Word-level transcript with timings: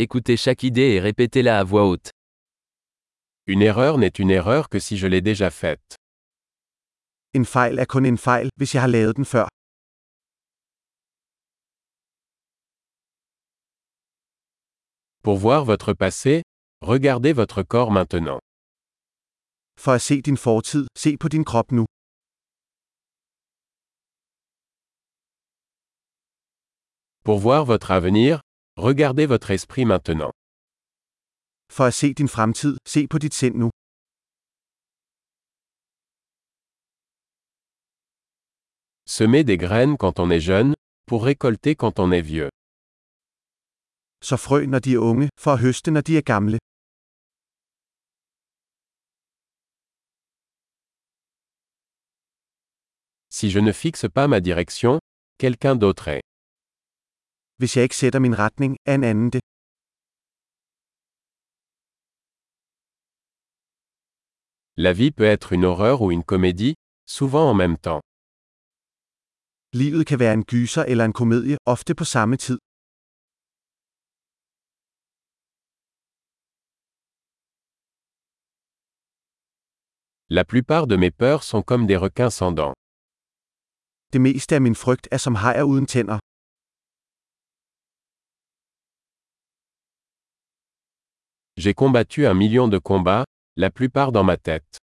Écoutez 0.00 0.36
chaque 0.36 0.62
idée 0.62 0.92
et 0.94 1.00
répétez-la 1.00 1.58
à 1.58 1.64
voix 1.64 1.84
haute. 1.84 2.12
Une 3.48 3.62
erreur 3.62 3.98
n'est 3.98 4.16
une 4.22 4.30
erreur 4.30 4.68
que 4.68 4.78
si 4.78 4.96
je 4.96 5.08
l'ai 5.08 5.20
déjà 5.20 5.50
faite. 5.50 5.96
En 7.36 7.44
fejl 7.44 7.80
er 7.82 7.86
kun 7.86 8.04
en 8.06 8.16
fejl, 8.16 8.48
hvis 8.56 8.74
jeg 8.74 8.82
har 8.82 8.86
lavet 8.88 9.16
den 9.16 9.24
før. 9.24 9.48
Pour 15.24 15.36
voir 15.36 15.64
votre 15.64 15.92
passé, 15.94 16.42
regardez 16.80 17.32
votre 17.32 17.64
corps 17.64 17.90
maintenant. 17.90 18.38
For 19.76 19.92
at 19.94 20.02
se 20.02 20.20
din 20.20 20.36
fortid, 20.36 20.86
se 20.96 21.16
på 21.16 21.28
din 21.28 21.44
krop 21.44 21.72
nu. 21.72 21.84
Pour 27.24 27.38
voir 27.40 27.64
votre 27.64 27.90
avenir, 27.90 28.40
regardez 28.78 29.26
votre 29.26 29.50
esprit 29.50 29.84
maintenant. 29.84 30.32
For 31.70 31.84
at 31.84 31.94
se 31.94 32.12
din 32.12 32.28
fremtid, 32.28 32.76
se 32.86 33.06
på 33.06 33.18
dit 33.18 33.34
sind 33.34 33.54
nu. 33.56 33.70
Semez 39.06 39.44
des 39.44 39.58
graines 39.58 39.96
quand 39.96 40.18
on 40.20 40.30
est 40.30 40.40
jeune, 40.40 40.74
pour 41.06 41.24
récolter 41.24 41.74
quand 41.74 41.98
on 41.98 42.12
est 42.12 42.22
vieux. 42.22 42.50
Så 44.22 44.36
frø 44.36 44.66
når 44.66 44.78
de 44.80 44.92
er 44.92 44.98
unge, 44.98 45.28
for 45.38 45.52
at 45.52 45.60
høste 45.60 45.90
når 45.90 46.00
de 46.00 46.16
er 46.16 46.22
gamle. 46.22 46.58
Si 53.30 53.50
je 53.50 53.60
ne 53.60 53.72
fixe 53.72 54.08
pas 54.08 54.26
ma 54.26 54.40
direction, 54.40 54.98
quelqu'un 55.38 55.76
d'autre 55.76 56.08
est. 56.08 56.22
Hvis 57.60 57.76
jeg 57.76 57.82
ikke 57.86 57.96
sætter 58.02 58.20
min 58.26 58.38
retning, 58.38 58.72
er 58.90 58.94
en 58.94 59.04
anden 59.10 59.30
det. 59.34 59.40
La 64.84 64.92
vie 64.92 65.10
peut 65.18 65.30
être 65.36 65.52
une 65.56 65.64
horreur 65.70 65.96
ou 66.02 66.10
une 66.16 66.26
comédie, 66.32 66.74
souvent 67.16 67.44
en 67.52 67.56
même 67.62 67.78
temps. 67.86 68.02
Livet 69.80 70.04
kan 70.06 70.18
være 70.18 70.34
en 70.34 70.44
gyser 70.50 70.84
eller 70.92 71.04
en 71.04 71.12
komedie, 71.12 71.56
ofte 71.74 71.94
på 71.94 72.04
samme 72.04 72.36
tid. 72.36 72.58
La 80.36 80.44
plupart 80.44 80.86
de 80.90 80.96
mes 80.96 81.10
peurs 81.10 81.42
sont 81.50 81.62
comme 81.70 81.86
des 81.90 81.96
requins 82.06 82.30
sans 82.40 82.52
dents. 82.60 82.74
Det 84.12 84.20
meste 84.20 84.54
af 84.54 84.60
min 84.60 84.74
frygt 84.74 85.08
er 85.10 85.16
som 85.16 85.34
hajer 85.34 85.62
uden 85.62 85.86
tænder. 85.86 86.18
J'ai 91.60 91.74
combattu 91.74 92.24
un 92.24 92.34
million 92.34 92.68
de 92.68 92.78
combats, 92.78 93.24
la 93.56 93.68
plupart 93.68 94.12
dans 94.12 94.22
ma 94.22 94.36
tête. 94.36 94.78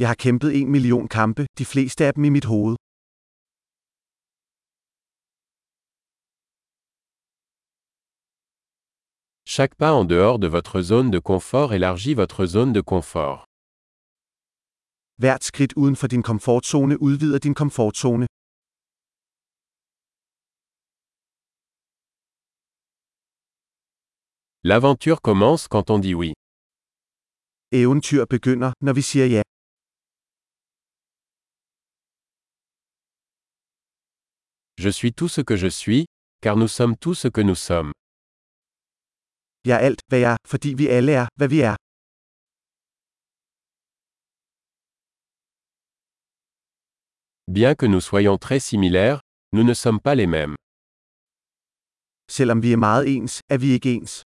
Jeg 0.00 0.08
har 0.08 0.14
kæmpet 0.14 0.62
en 0.62 0.66
million 0.66 1.06
kampe, 1.06 1.46
de 1.58 1.64
fleste 1.64 2.04
af 2.04 2.14
dem 2.14 2.24
i 2.24 2.28
mit 2.28 2.44
hoved. 2.44 2.76
Chaque 9.46 9.76
pas 9.76 9.92
en 9.92 10.04
dehors 10.04 10.38
de 10.40 10.48
votre 10.48 10.82
zone 10.82 11.12
de 11.12 11.20
confort 11.20 11.72
élargit 11.72 12.14
votre 12.14 12.46
zone 12.46 12.72
de 12.74 12.82
confort. 12.82 13.44
Hvert 15.20 15.44
skridt 15.44 15.72
uden 15.76 15.96
for 15.96 16.06
din 16.06 16.22
komfortzone 16.22 17.02
udvider 17.02 17.38
din 17.38 17.54
komfortzone. 17.54 18.25
L'aventure 24.70 25.20
commence 25.22 25.68
quand 25.68 25.90
on 25.90 26.00
dit 26.00 26.14
oui. 26.14 26.32
Eventyr 27.70 28.26
begynder, 28.26 28.72
når 28.80 28.92
vi 28.92 29.02
siger 29.02 29.26
ja. 29.26 29.42
Je 34.76 34.90
suis 34.90 35.12
tout 35.12 35.28
ce 35.28 35.40
que 35.40 35.56
je 35.56 35.70
suis, 35.70 36.06
car 36.42 36.56
nous 36.56 36.66
sommes 36.78 36.96
tout 36.96 37.14
ce 37.14 37.28
que 37.28 37.42
nous 37.42 37.54
sommes. 37.68 37.92
Jeg 39.64 39.74
er 39.76 39.86
alt, 39.86 40.00
hvad 40.08 40.18
jeg 40.18 40.32
er, 40.32 40.36
fordi 40.46 40.74
vi 40.74 40.86
alle 40.88 41.12
er, 41.12 41.26
hvad 41.36 41.48
vi 41.48 41.60
er. 41.60 41.76
Bien 47.56 47.74
que 47.76 47.86
nous 47.86 48.04
soyons 48.10 48.38
très 48.38 48.60
similaires, 48.70 49.20
nous 49.52 49.64
ne 49.70 49.74
sommes 49.74 50.00
pas 50.00 50.16
les 50.16 50.26
mêmes. 50.26 50.56
Selvom 52.28 52.62
vi 52.62 52.72
er 52.72 52.76
meget 52.76 53.16
ens, 53.16 53.42
er 53.48 53.58
vi 53.58 53.68
ikke 53.72 53.94
ens. 53.94 54.25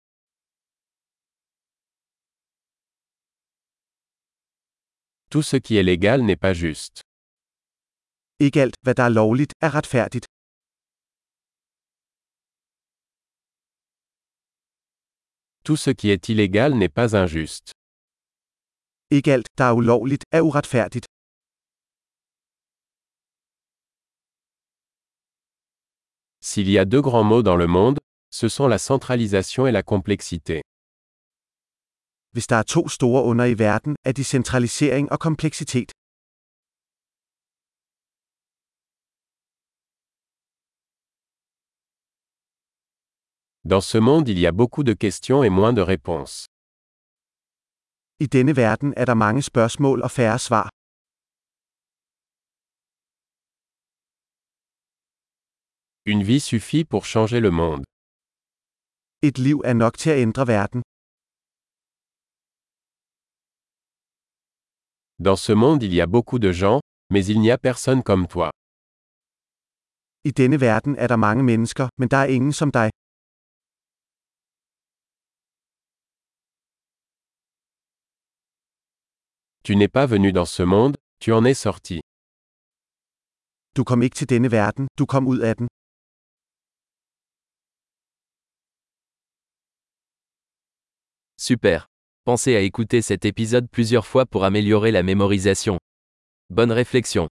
Tout 5.35 5.43
ce 5.43 5.57
qui 5.57 5.75
est 5.75 5.83
légal 5.83 6.21
n'est 6.21 6.37
pas 6.37 6.53
juste. 6.53 7.03
Ikke 8.39 8.61
alt, 8.61 8.75
hvad 8.83 8.95
der 8.95 9.03
er 9.03 9.09
lovligt, 9.09 9.53
er 9.61 9.75
retfærdigt. 9.75 10.25
Tout 15.65 15.75
ce 15.75 15.89
qui 15.89 16.09
est 16.11 16.29
illégal 16.29 16.71
n'est 16.75 16.93
pas 16.99 17.15
injuste. 17.15 17.73
Ikke 19.11 19.33
alt, 19.33 19.47
der 19.57 19.65
er 19.65 19.73
ulovligt, 19.73 20.23
er 20.31 20.41
uretfærdigt. 20.41 21.05
S'il 26.39 26.69
y 26.69 26.77
a 26.77 26.85
deux 26.85 27.01
grands 27.01 27.27
mots 27.31 27.43
dans 27.43 27.57
le 27.57 27.67
monde, 27.67 27.99
ce 28.31 28.47
sont 28.47 28.69
la 28.69 28.77
centralisation 28.77 29.67
et 29.67 29.73
la 29.73 29.83
complexité. 29.83 30.61
Hvis 32.35 32.47
der 32.47 32.55
er 32.55 32.67
to 32.75 32.81
store 32.97 33.21
under 33.31 33.45
i 33.53 33.55
verden, 33.67 33.95
er 34.07 34.11
de 34.11 34.23
centralisering 34.23 35.05
og 35.13 35.19
kompleksitet. 35.27 35.89
Dans 43.71 43.85
ce 43.91 43.99
monde 44.09 44.27
il 44.33 44.39
y 44.43 44.47
a 44.51 44.53
beaucoup 44.61 44.85
de 44.89 44.95
questions 45.03 45.41
et 45.47 45.53
moins 45.59 45.75
de 45.79 45.83
réponses. 45.93 46.37
I 48.19 48.25
denne 48.35 48.55
verden 48.55 48.93
er 48.97 49.05
der 49.05 49.13
mange 49.25 49.41
spørgsmål 49.41 50.01
og 50.01 50.11
færre 50.11 50.39
svar. 50.39 50.67
Une 56.13 56.23
vie 56.29 56.39
suffit 56.51 56.85
pour 56.91 57.03
changer 57.13 57.39
le 57.39 57.51
monde. 57.61 57.83
Et 59.27 59.37
liv 59.37 59.57
er 59.65 59.73
nok 59.73 59.97
til 59.97 60.09
at 60.09 60.19
ændre 60.25 60.47
verden. 60.47 60.84
Dans 65.19 65.37
ce 65.37 65.53
monde 65.53 65.81
il 65.83 65.93
y 65.93 66.01
a 66.01 66.07
beaucoup 66.07 66.39
de 66.39 66.51
gens, 66.51 66.81
mais 67.09 67.25
il 67.25 67.39
n'y 67.39 67.49
a 67.51 67.57
personne 67.57 68.03
comme 68.03 68.27
toi. 68.27 68.51
I 70.25 70.31
denne 70.31 70.59
verden 70.59 70.95
er 70.95 71.07
der 71.07 71.17
mange 71.17 71.43
mennesker, 71.43 71.89
men 71.97 72.09
der 72.09 72.17
er 72.17 72.25
ingen 72.25 72.51
som 72.53 72.71
dig. 72.71 72.89
Tu 79.63 79.75
n'es 79.75 79.87
pas 79.87 80.05
venu 80.05 80.31
dans 80.33 80.45
ce 80.57 80.63
monde, 80.63 80.95
tu 81.21 81.31
en 81.31 81.45
es 81.45 81.55
sorti. 81.55 81.99
Du 83.77 83.83
kom 83.83 84.01
ikke 84.01 84.15
til 84.15 84.29
denne 84.29 84.51
verden, 84.51 84.87
du 84.99 85.05
kom 85.05 85.27
ud 85.27 85.39
af 85.39 85.55
den. 85.55 85.67
Super. 91.37 91.94
Pensez 92.25 92.55
à 92.55 92.61
écouter 92.61 93.03
cet 93.03 93.23
épisode 93.23 93.67
plusieurs 93.69 94.07
fois 94.07 94.25
pour 94.25 94.45
améliorer 94.45 94.89
la 94.91 95.03
mémorisation. 95.03 95.77
Bonne 96.49 96.71
réflexion. 96.71 97.27